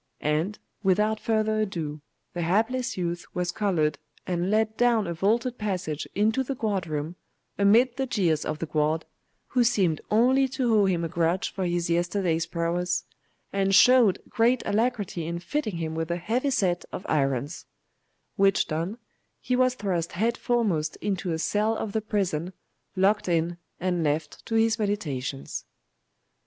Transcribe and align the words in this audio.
And, 0.23 0.57
without 0.81 1.19
further 1.19 1.59
ado, 1.59 2.01
the 2.33 2.41
hapless 2.41 2.97
youth 2.97 3.23
was 3.35 3.51
collared, 3.51 3.99
and 4.25 4.49
led 4.49 4.75
down 4.75 5.05
a 5.05 5.13
vaulted 5.13 5.59
passage 5.59 6.07
into 6.15 6.41
the 6.43 6.55
guard 6.55 6.87
room, 6.87 7.17
amid 7.59 7.97
the 7.97 8.07
jeers 8.07 8.43
of 8.43 8.57
the 8.57 8.65
guard, 8.65 9.05
who 9.49 9.63
seemed 9.63 10.01
only 10.09 10.47
to 10.47 10.73
owe 10.75 10.85
him 10.85 11.03
a 11.03 11.07
grudge 11.07 11.51
for 11.53 11.67
his 11.67 11.87
yesterday's 11.87 12.47
prowess, 12.47 13.05
and 13.53 13.75
showed 13.75 14.19
great 14.27 14.63
alacrity 14.65 15.27
in 15.27 15.37
fitting 15.37 15.77
him 15.77 15.93
with 15.93 16.09
a 16.09 16.17
heavy 16.17 16.49
set 16.49 16.83
of 16.91 17.05
irons; 17.07 17.67
which 18.37 18.67
done, 18.67 18.97
he 19.39 19.55
was 19.55 19.75
thrust 19.75 20.13
head 20.13 20.35
foremost 20.35 20.95
into 20.95 21.31
a 21.31 21.37
cell 21.37 21.77
of 21.77 21.91
the 21.91 22.01
prison, 22.01 22.53
locked 22.95 23.29
in 23.29 23.59
and 23.79 24.03
left 24.03 24.43
to 24.47 24.55
his 24.55 24.79
meditations. 24.79 25.65